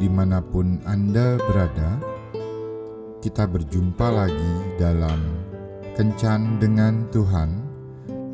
di 0.00 0.08
mana 0.08 0.40
pun 0.40 0.80
Anda 0.88 1.36
berada, 1.36 2.00
kita 3.20 3.44
berjumpa 3.44 4.08
lagi 4.08 4.80
dalam 4.80 5.20
Kencan 5.92 6.56
dengan 6.56 7.04
Tuhan, 7.12 7.60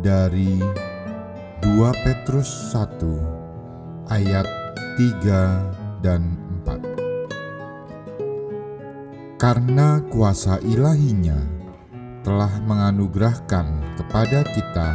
dari 0.00 0.64
2 1.60 1.92
Petrus 2.08 2.72
1 2.72 4.08
ayat 4.08 4.61
3 4.98 6.02
dan 6.02 6.34
4. 6.66 9.40
Karena 9.40 9.98
kuasa 10.06 10.62
ilahinya 10.62 11.38
telah 12.22 12.62
menganugerahkan 12.62 13.66
kepada 13.98 14.46
kita 14.46 14.90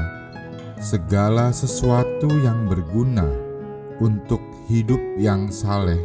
segala 0.80 1.52
sesuatu 1.52 2.31
yang 2.44 2.72
berguna 2.72 3.27
untuk 4.00 4.40
hidup 4.72 5.00
yang 5.20 5.52
saleh 5.52 6.00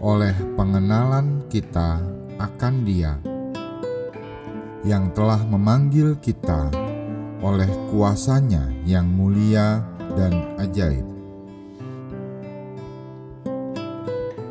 oleh 0.00 0.34
pengenalan 0.54 1.42
kita 1.50 1.98
akan 2.38 2.86
Dia 2.86 3.18
yang 4.86 5.10
telah 5.10 5.42
memanggil 5.42 6.14
kita 6.22 6.70
oleh 7.42 7.68
kuasanya 7.90 8.70
yang 8.86 9.10
mulia 9.10 9.82
dan 10.14 10.54
ajaib. 10.58 11.17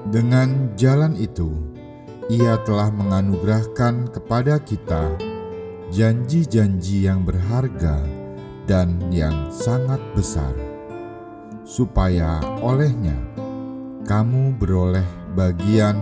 Dengan 0.07 0.71
jalan 0.79 1.19
itu, 1.19 1.51
ia 2.31 2.55
telah 2.63 2.87
menganugerahkan 2.95 4.07
kepada 4.07 4.55
kita 4.63 5.19
janji-janji 5.91 7.07
yang 7.07 7.27
berharga 7.27 8.03
dan 8.67 8.99
yang 9.11 9.51
sangat 9.51 9.99
besar, 10.15 10.55
supaya 11.67 12.39
olehnya 12.63 13.15
kamu 14.07 14.55
beroleh 14.55 15.07
bagian 15.35 15.99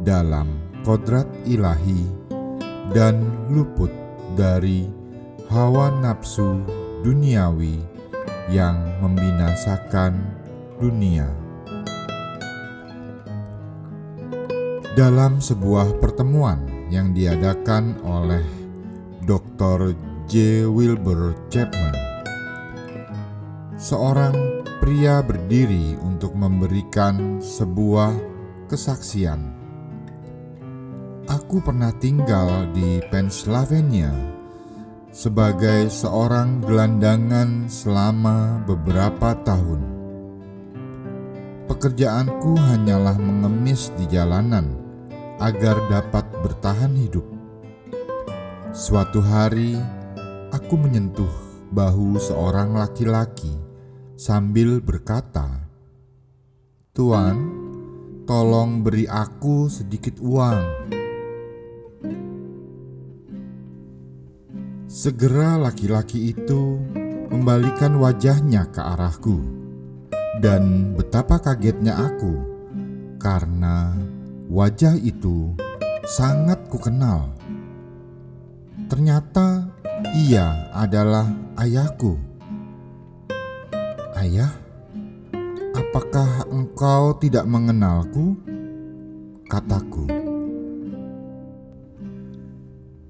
dalam 0.00 0.48
kodrat 0.80 1.28
ilahi 1.44 2.08
dan 2.96 3.20
luput 3.52 3.92
dari 4.32 4.88
hawa 5.52 5.92
nafsu 6.00 6.64
duniawi 7.04 7.84
yang 8.48 8.80
membinasakan 9.04 10.24
dunia. 10.80 11.45
Dalam 14.96 15.44
sebuah 15.44 16.00
pertemuan 16.00 16.88
yang 16.88 17.12
diadakan 17.12 18.00
oleh 18.00 18.40
Dr. 19.28 19.92
J. 20.24 20.64
Wilbur 20.64 21.36
Chapman, 21.52 21.92
seorang 23.76 24.64
pria 24.80 25.20
berdiri 25.20 26.00
untuk 26.00 26.32
memberikan 26.32 27.44
sebuah 27.44 28.16
kesaksian. 28.72 29.52
Aku 31.28 31.60
pernah 31.60 31.92
tinggal 32.00 32.64
di 32.72 32.96
Pennsylvania 33.12 34.16
sebagai 35.12 35.92
seorang 35.92 36.64
gelandangan 36.64 37.68
selama 37.68 38.64
beberapa 38.64 39.36
tahun. 39.44 39.92
Pekerjaanku 41.68 42.56
hanyalah 42.56 43.20
mengemis 43.20 43.92
di 44.00 44.08
jalanan 44.08 44.85
agar 45.36 45.76
dapat 45.92 46.24
bertahan 46.40 46.96
hidup. 46.96 47.24
Suatu 48.72 49.20
hari, 49.20 49.76
aku 50.52 50.74
menyentuh 50.76 51.32
bahu 51.72 52.16
seorang 52.16 52.76
laki-laki 52.76 53.52
sambil 54.16 54.80
berkata, 54.80 55.68
"Tuan, 56.96 57.36
tolong 58.24 58.80
beri 58.80 59.04
aku 59.04 59.68
sedikit 59.68 60.16
uang." 60.20 60.60
Segera 64.88 65.60
laki-laki 65.60 66.32
itu 66.32 66.80
membalikan 67.28 68.00
wajahnya 68.00 68.72
ke 68.72 68.80
arahku, 68.80 69.36
dan 70.40 70.96
betapa 70.96 71.36
kagetnya 71.36 71.92
aku 71.92 72.32
karena 73.20 73.92
Wajah 74.46 74.94
itu 75.02 75.58
sangat 76.06 76.70
kukenal. 76.70 77.34
Ternyata 78.86 79.66
ia 80.14 80.70
adalah 80.70 81.26
ayahku. 81.58 82.14
Ayah, 84.14 84.54
apakah 85.74 86.46
engkau 86.46 87.18
tidak 87.18 87.42
mengenalku? 87.50 88.38
Kataku. 89.50 90.06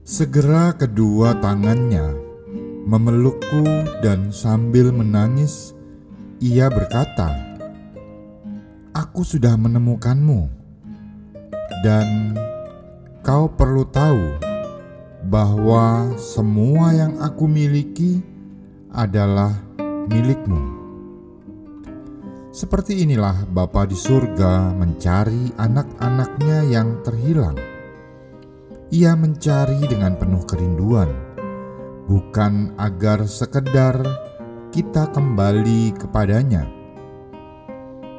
Segera 0.08 0.72
kedua 0.72 1.36
tangannya 1.36 2.16
memelukku 2.88 3.60
dan 4.00 4.32
sambil 4.32 4.88
menangis 4.88 5.76
ia 6.40 6.72
berkata, 6.72 7.28
"Aku 8.96 9.20
sudah 9.20 9.52
menemukanmu 9.60 10.65
dan 11.84 12.36
kau 13.26 13.50
perlu 13.50 13.82
tahu 13.90 14.38
bahwa 15.26 16.14
semua 16.14 16.94
yang 16.94 17.18
aku 17.18 17.50
miliki 17.50 18.22
adalah 18.94 19.52
milikmu. 20.06 20.76
Seperti 22.56 23.04
inilah 23.04 23.44
Bapa 23.52 23.84
di 23.84 23.98
surga 23.98 24.72
mencari 24.72 25.52
anak-anaknya 25.60 26.64
yang 26.72 27.04
terhilang. 27.04 27.58
Ia 28.88 29.12
mencari 29.12 29.82
dengan 29.84 30.16
penuh 30.16 30.40
kerinduan, 30.48 31.10
bukan 32.08 32.72
agar 32.80 33.28
sekedar 33.28 33.98
kita 34.72 35.10
kembali 35.12 35.92
kepadanya, 36.00 36.64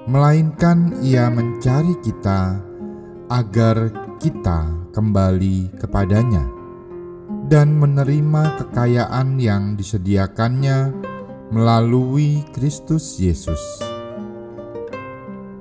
melainkan 0.06 1.02
Ia 1.02 1.32
mencari 1.34 1.98
kita 2.04 2.62
agar 3.28 3.92
kita 4.24 4.72
kembali 4.96 5.76
kepadanya 5.76 6.48
dan 7.52 7.76
menerima 7.76 8.60
kekayaan 8.64 9.36
yang 9.40 9.76
disediakannya 9.76 10.96
melalui 11.52 12.44
Kristus 12.56 13.20
Yesus. 13.20 13.60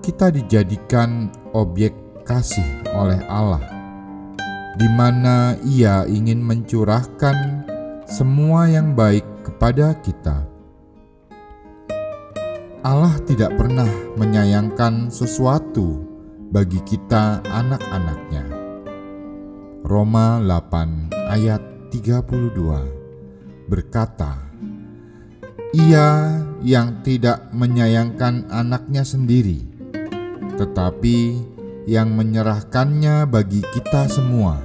Kita 0.02 0.30
dijadikan 0.30 1.30
objek 1.54 1.94
kasih 2.22 2.86
oleh 2.94 3.18
Allah, 3.26 3.62
di 4.78 4.86
mana 4.94 5.58
Ia 5.66 6.06
ingin 6.06 6.42
mencurahkan 6.42 7.66
semua 8.06 8.70
yang 8.70 8.94
baik 8.94 9.26
kepada 9.42 9.98
kita. 10.06 10.46
Allah 12.86 13.18
tidak 13.26 13.50
pernah 13.58 13.90
menyayangkan 14.14 15.10
sesuatu 15.10 16.05
bagi 16.46 16.78
kita 16.86 17.42
anak-anaknya. 17.42 18.44
Roma 19.86 20.42
8 20.42 21.14
ayat 21.30 21.62
32 21.90 23.70
berkata, 23.70 24.46
Ia 25.74 26.42
yang 26.62 27.02
tidak 27.02 27.50
menyayangkan 27.54 28.50
anaknya 28.50 29.02
sendiri, 29.02 29.62
tetapi 30.58 31.38
yang 31.86 32.14
menyerahkannya 32.14 33.30
bagi 33.30 33.62
kita 33.62 34.10
semua. 34.10 34.58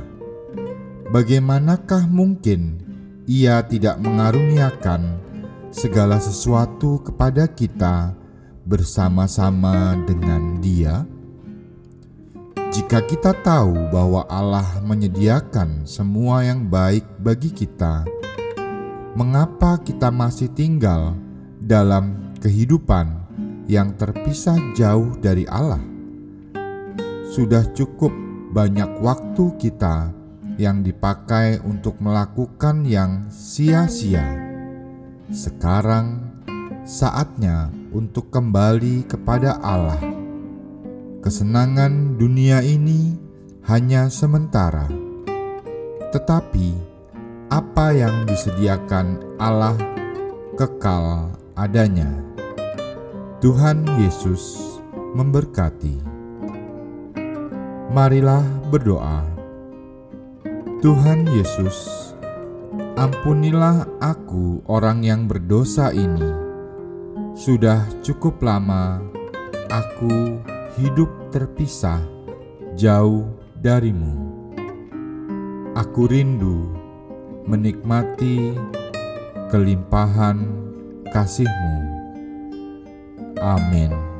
Bagaimanakah 1.11 2.07
mungkin 2.07 2.81
ia 3.29 3.61
tidak 3.67 3.99
mengaruniakan 4.01 5.21
segala 5.69 6.17
sesuatu 6.17 7.03
kepada 7.03 7.45
kita 7.51 8.15
bersama-sama 8.65 9.99
dengan 10.07 10.57
Dia? 10.63 11.20
Jika 12.71 13.03
kita 13.03 13.35
tahu 13.35 13.91
bahwa 13.91 14.23
Allah 14.31 14.79
menyediakan 14.87 15.83
semua 15.83 16.47
yang 16.47 16.71
baik 16.71 17.03
bagi 17.19 17.51
kita, 17.51 18.07
mengapa 19.11 19.75
kita 19.83 20.07
masih 20.07 20.47
tinggal 20.55 21.11
dalam 21.59 22.31
kehidupan 22.39 23.11
yang 23.67 23.91
terpisah 23.99 24.55
jauh 24.71 25.19
dari 25.19 25.43
Allah? 25.51 25.83
Sudah 27.35 27.67
cukup 27.75 28.15
banyak 28.55 29.03
waktu 29.03 29.51
kita 29.59 30.15
yang 30.55 30.79
dipakai 30.79 31.59
untuk 31.67 31.99
melakukan 31.99 32.87
yang 32.87 33.27
sia-sia. 33.27 34.23
Sekarang 35.27 36.23
saatnya 36.87 37.67
untuk 37.91 38.31
kembali 38.31 39.11
kepada 39.11 39.59
Allah 39.59 40.10
kesenangan 41.21 42.17
dunia 42.17 42.65
ini 42.65 43.13
hanya 43.69 44.09
sementara, 44.09 44.89
tetapi 46.09 46.73
apa 47.53 47.93
yang 47.93 48.25
disediakan 48.25 49.21
Allah 49.37 49.77
kekal 50.57 51.29
adanya. 51.53 52.09
Tuhan 53.37 53.85
Yesus 54.01 54.57
memberkati. 55.13 56.01
Marilah 57.93 58.41
berdoa. 58.73 59.21
Tuhan 60.81 61.29
Yesus, 61.29 62.09
ampunilah 62.97 63.85
aku 64.01 64.65
orang 64.65 65.05
yang 65.05 65.29
berdosa 65.29 65.93
ini. 65.93 66.49
Sudah 67.37 67.85
cukup 68.01 68.41
lama 68.41 69.05
aku 69.69 70.41
hidup 70.79 71.09
terpisah 71.35 71.99
jauh 72.79 73.27
darimu. 73.59 74.15
Aku 75.75 76.07
rindu 76.07 76.71
menikmati 77.47 78.55
kelimpahan 79.51 80.47
kasih-Mu. 81.11 81.77
Amin. 83.41 84.10